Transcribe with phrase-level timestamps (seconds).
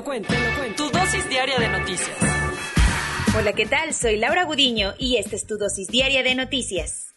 [0.00, 0.84] lo cuento, te lo cuento.
[0.84, 2.16] Tu dosis diaria de noticias.
[3.36, 3.92] Hola, ¿qué tal?
[3.92, 7.14] Soy Laura Gudiño y esta es tu dosis diaria de noticias.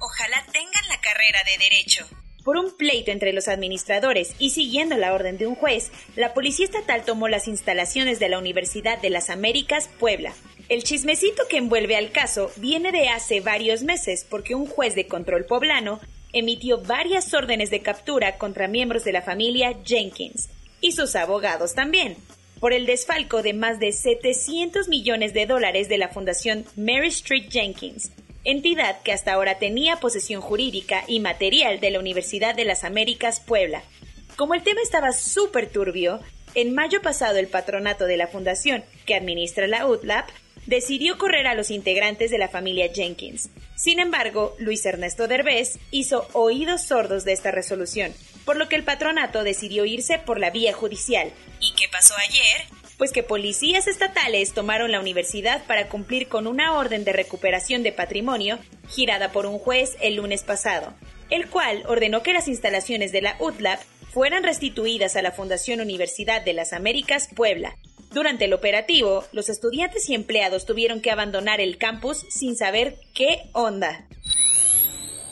[0.00, 2.06] Ojalá tengan la carrera de Derecho.
[2.42, 6.64] Por un pleito entre los administradores y siguiendo la orden de un juez, la Policía
[6.64, 10.32] Estatal tomó las instalaciones de la Universidad de las Américas Puebla.
[10.70, 15.06] El chismecito que envuelve al caso viene de hace varios meses porque un juez de
[15.06, 16.00] control poblano
[16.32, 20.48] emitió varias órdenes de captura contra miembros de la familia Jenkins
[20.84, 22.14] y sus abogados también
[22.60, 27.46] por el desfalco de más de 700 millones de dólares de la Fundación Mary Street
[27.48, 28.12] Jenkins,
[28.44, 33.40] entidad que hasta ahora tenía posesión jurídica y material de la Universidad de las Américas
[33.40, 33.82] Puebla.
[34.36, 36.20] Como el tema estaba súper turbio,
[36.54, 40.28] en mayo pasado el patronato de la fundación que administra la UTLAP
[40.66, 43.48] decidió correr a los integrantes de la familia Jenkins.
[43.74, 48.12] Sin embargo, Luis Ernesto Derbez hizo oídos sordos de esta resolución,
[48.44, 51.32] por lo que el patronato decidió irse por la vía judicial.
[51.60, 52.66] ¿Y qué pasó ayer?
[52.98, 57.92] Pues que policías estatales tomaron la universidad para cumplir con una orden de recuperación de
[57.92, 60.94] patrimonio girada por un juez el lunes pasado,
[61.30, 63.80] el cual ordenó que las instalaciones de la UTLAP
[64.12, 67.76] fueran restituidas a la Fundación Universidad de las Américas Puebla.
[68.12, 73.50] Durante el operativo, los estudiantes y empleados tuvieron que abandonar el campus sin saber qué
[73.52, 74.06] onda.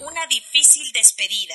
[0.01, 1.55] Una difícil despedida.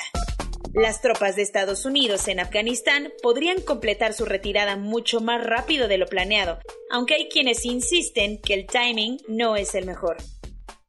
[0.77, 5.97] Las tropas de Estados Unidos en Afganistán podrían completar su retirada mucho más rápido de
[5.97, 6.59] lo planeado,
[6.91, 10.17] aunque hay quienes insisten que el timing no es el mejor.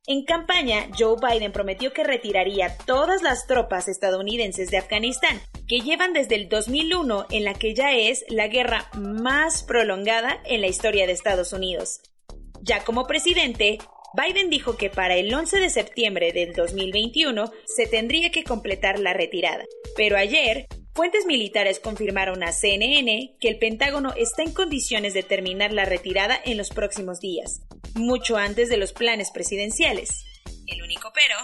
[0.07, 6.13] En campaña, Joe Biden prometió que retiraría todas las tropas estadounidenses de Afganistán, que llevan
[6.13, 11.07] desde el 2001 en la que ya es la guerra más prolongada en la historia
[11.07, 12.03] de Estados Unidos.
[12.61, 13.79] Ya como presidente,
[14.15, 19.13] Biden dijo que para el 11 de septiembre del 2021 se tendría que completar la
[19.13, 19.65] retirada.
[19.97, 25.73] Pero ayer, fuentes militares confirmaron a CNN que el Pentágono está en condiciones de terminar
[25.73, 27.61] la retirada en los próximos días,
[27.95, 30.25] mucho antes de los planes presidenciales.
[30.67, 31.37] El único pero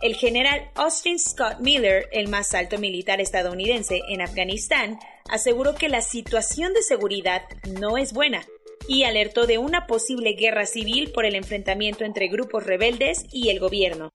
[0.00, 6.02] el general Austin Scott Miller, el más alto militar estadounidense en Afganistán, aseguró que la
[6.02, 7.42] situación de seguridad
[7.80, 8.46] no es buena
[8.88, 13.60] y alertó de una posible guerra civil por el enfrentamiento entre grupos rebeldes y el
[13.60, 14.12] gobierno.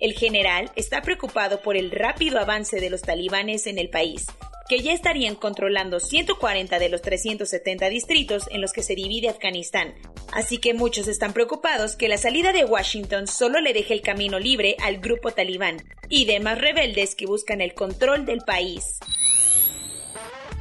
[0.00, 4.26] El general está preocupado por el rápido avance de los talibanes en el país,
[4.68, 9.94] que ya estarían controlando 140 de los 370 distritos en los que se divide Afganistán.
[10.32, 14.38] Así que muchos están preocupados que la salida de Washington solo le deje el camino
[14.38, 15.76] libre al grupo talibán
[16.08, 18.98] y demás rebeldes que buscan el control del país.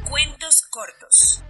[0.09, 1.43] Cuentos cortos.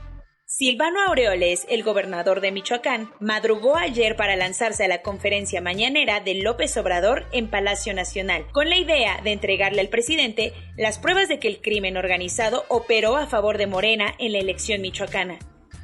[0.56, 6.36] Silvano Aureoles, el gobernador de Michoacán, madrugó ayer para lanzarse a la conferencia mañanera de
[6.36, 11.40] López Obrador en Palacio Nacional, con la idea de entregarle al presidente las pruebas de
[11.40, 15.40] que el crimen organizado operó a favor de Morena en la elección michoacana.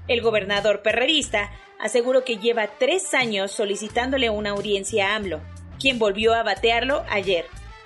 [0.08, 1.50] El gobernador perrerista
[1.80, 5.42] aseguró que lleva tres años solicitándole una audiencia a AMLO,
[5.80, 7.46] quien volvió a batearlo ayer.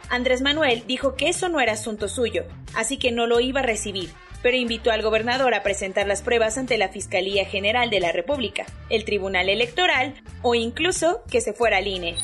[0.10, 2.44] Andrés Manuel dijo que eso no era asunto suyo,
[2.76, 4.10] así que no lo iba a recibir,
[4.44, 8.68] pero invitó al gobernador a presentar las pruebas ante la Fiscalía General de la República,
[8.90, 12.16] el Tribunal Electoral o incluso que se fuera al INE.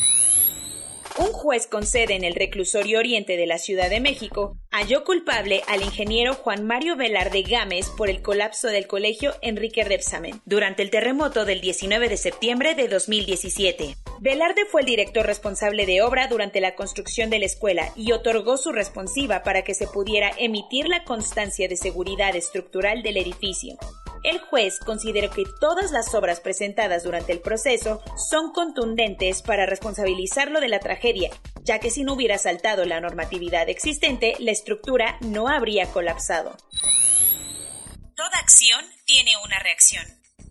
[1.17, 5.63] Un juez con sede en el reclusorio oriente de la Ciudad de México halló culpable
[5.67, 10.91] al ingeniero Juan Mario Velarde Gámez por el colapso del colegio Enrique Rebsamen durante el
[10.91, 13.95] terremoto del 19 de septiembre de 2017.
[14.21, 18.57] Velarde fue el director responsable de obra durante la construcción de la escuela y otorgó
[18.57, 23.77] su responsiva para que se pudiera emitir la constancia de seguridad estructural del edificio.
[24.23, 30.59] El juez consideró que todas las obras presentadas durante el proceso son contundentes para responsabilizarlo
[30.59, 31.29] de la tragedia,
[31.63, 36.57] ya que si no hubiera saltado la normatividad existente, la estructura no habría colapsado.
[38.17, 40.05] Toda acción tiene una reacción.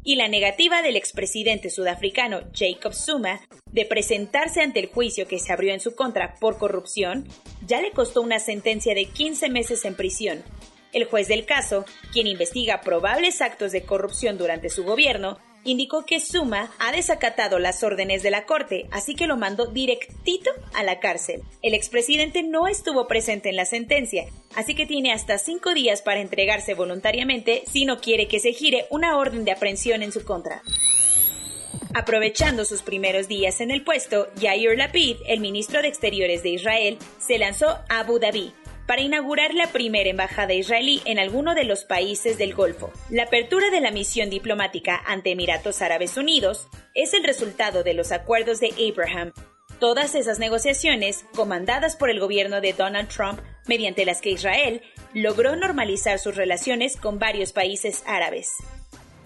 [0.05, 3.41] Y la negativa del expresidente sudafricano Jacob Zuma
[3.73, 7.27] de presentarse ante el juicio que se abrió en su contra por corrupción
[7.67, 10.45] ya le costó una sentencia de 15 meses en prisión
[10.93, 16.21] el juez del caso, quien investiga probables actos de corrupción durante su gobierno, indicó que
[16.21, 20.99] Suma ha desacatado las órdenes de la corte, así que lo mandó directito a la
[20.99, 21.43] cárcel.
[21.63, 24.25] El expresidente no estuvo presente en la sentencia,
[24.55, 28.87] así que tiene hasta cinco días para entregarse voluntariamente si no quiere que se gire
[28.91, 30.63] una orden de aprehensión en su contra.
[31.95, 36.99] Aprovechando sus primeros días en el puesto, Yair Lapid, el ministro de Exteriores de Israel,
[37.19, 38.53] se lanzó a Abu Dhabi
[38.87, 42.91] para inaugurar la primera embajada israelí en alguno de los países del Golfo.
[43.11, 48.13] La apertura de la misión diplomática ante Emiratos Árabes Unidos es el resultado de los
[48.13, 49.33] acuerdos de Abraham.
[49.79, 54.83] Todas esas negociaciones, comandadas por el gobierno de Donald Trump, mediante las que Israel
[55.15, 58.57] logró normalizar sus relaciones con varios países árabes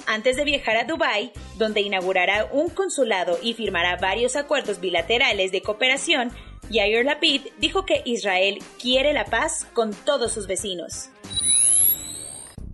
[0.06, 5.62] antes de viajar a Dubái, donde inaugurará un consulado y firmará varios acuerdos bilaterales de
[5.62, 6.32] cooperación,
[6.70, 11.10] Yair Lapid dijo que Israel quiere la paz con todos sus vecinos.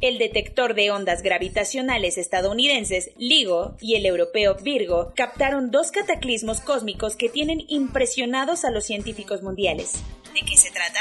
[0.01, 7.17] El detector de ondas gravitacionales estadounidenses LIGO y el europeo Virgo captaron dos cataclismos cósmicos
[7.17, 9.95] que tienen impresionados a los científicos mundiales.
[10.35, 11.01] ¿De qué se trata?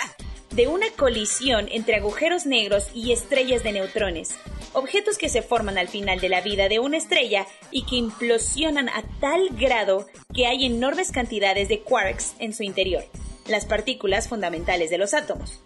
[0.50, 4.33] De una colisión entre agujeros negros y estrellas de neutrones,
[4.77, 8.89] objetos que se forman al final de la vida de una estrella y que implosionan
[8.89, 13.03] a tal grado que hay enormes cantidades de quarks en su interior,
[13.47, 15.62] las partículas fundamentales de los átomos.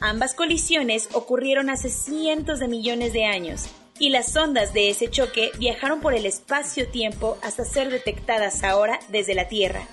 [0.00, 3.66] Ambas colisiones ocurrieron hace cientos de millones de años
[3.98, 9.34] y las ondas de ese choque viajaron por el espacio-tiempo hasta ser detectadas ahora desde
[9.34, 9.86] la Tierra.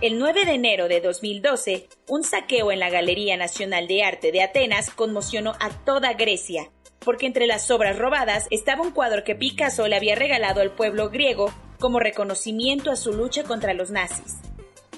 [0.00, 4.42] El 9 de enero de 2012, un saqueo en la Galería Nacional de Arte de
[4.42, 6.70] Atenas conmocionó a toda Grecia,
[7.08, 11.08] porque entre las obras robadas estaba un cuadro que Picasso le había regalado al pueblo
[11.08, 11.50] griego
[11.80, 14.36] como reconocimiento a su lucha contra los nazis.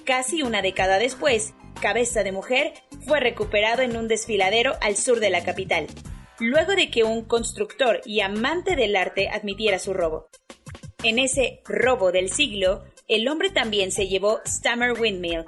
[0.05, 2.73] Casi una década después, Cabeza de Mujer
[3.07, 5.87] fue recuperado en un desfiladero al sur de la capital,
[6.41, 10.27] luego de que un constructor y amante del arte admitiera su robo.
[11.05, 15.45] En ese robo del siglo, el hombre también se llevó Stammer Windmill,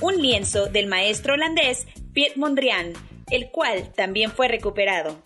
[0.00, 2.92] un lienzo del maestro holandés Piet Mondrian,
[3.32, 5.20] el cual también fue recuperado.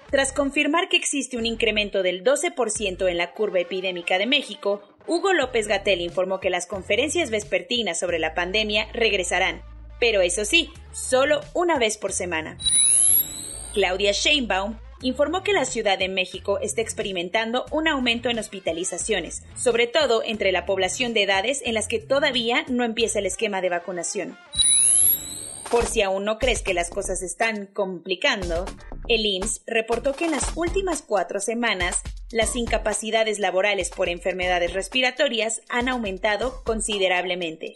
[0.10, 5.34] Tras confirmar que existe un incremento del 12% en la curva epidémica de México, Hugo
[5.34, 9.62] López Gatel informó que las conferencias vespertinas sobre la pandemia regresarán,
[10.00, 12.58] pero eso sí, solo una vez por semana.
[13.74, 19.88] Claudia Sheinbaum informó que la Ciudad de México está experimentando un aumento en hospitalizaciones, sobre
[19.88, 23.70] todo entre la población de edades en las que todavía no empieza el esquema de
[23.70, 24.38] vacunación.
[25.70, 28.66] Por si aún no crees que las cosas están complicando,
[29.10, 32.02] el IMSS reportó que en las últimas cuatro semanas
[32.32, 37.76] las incapacidades laborales por enfermedades respiratorias han aumentado considerablemente.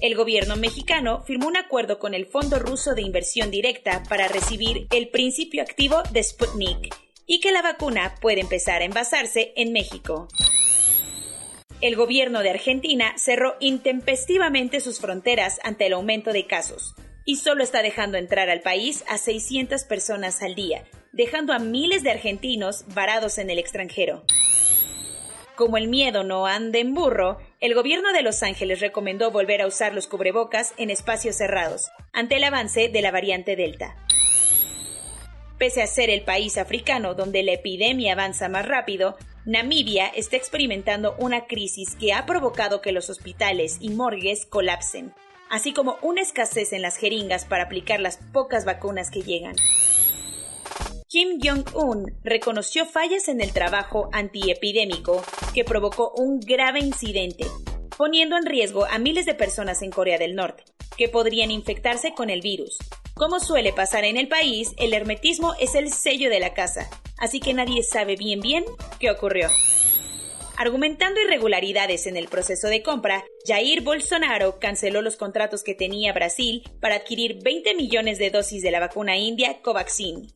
[0.00, 4.86] El gobierno mexicano firmó un acuerdo con el Fondo Ruso de Inversión Directa para recibir
[4.90, 6.94] el principio activo de Sputnik
[7.26, 10.28] y que la vacuna puede empezar a envasarse en México.
[11.80, 16.94] El gobierno de Argentina cerró intempestivamente sus fronteras ante el aumento de casos
[17.28, 22.02] y solo está dejando entrar al país a 600 personas al día, dejando a miles
[22.02, 24.24] de argentinos varados en el extranjero.
[25.54, 29.66] Como el miedo no anda en burro, el gobierno de Los Ángeles recomendó volver a
[29.66, 33.94] usar los cubrebocas en espacios cerrados, ante el avance de la variante Delta.
[35.58, 41.14] Pese a ser el país africano donde la epidemia avanza más rápido, Namibia está experimentando
[41.18, 45.12] una crisis que ha provocado que los hospitales y morgues colapsen,
[45.50, 49.56] así como una escasez en las jeringas para aplicar las pocas vacunas que llegan.
[51.08, 55.22] Kim Jong-un reconoció fallas en el trabajo antiepidémico
[55.54, 57.46] que provocó un grave incidente,
[57.96, 60.64] poniendo en riesgo a miles de personas en Corea del Norte,
[60.98, 62.76] que podrían infectarse con el virus.
[63.14, 67.40] Como suele pasar en el país, el hermetismo es el sello de la casa, así
[67.40, 68.64] que nadie sabe bien bien
[69.00, 69.48] qué ocurrió.
[70.58, 76.68] Argumentando irregularidades en el proceso de compra, Jair Bolsonaro canceló los contratos que tenía Brasil
[76.80, 80.26] para adquirir 20 millones de dosis de la vacuna india Covaxin.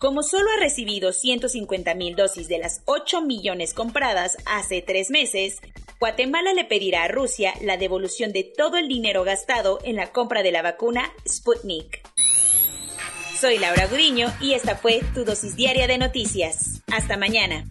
[0.00, 5.60] Como solo ha recibido 150 mil dosis de las 8 millones compradas hace tres meses,
[6.00, 10.42] Guatemala le pedirá a Rusia la devolución de todo el dinero gastado en la compra
[10.42, 12.00] de la vacuna Sputnik.
[13.40, 16.82] Soy Laura Gudiño y esta fue tu dosis diaria de noticias.
[16.88, 17.70] Hasta mañana.